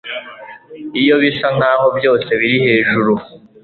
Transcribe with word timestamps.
iyo 1.01 1.15
bisa 1.23 1.47
nkaho 1.57 1.87
byose 1.97 2.29
biri 2.39 2.57
hejuru 2.65 3.13